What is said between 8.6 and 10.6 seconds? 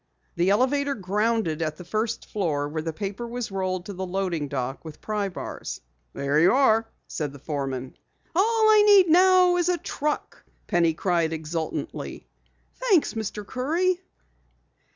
I need now is a truck,"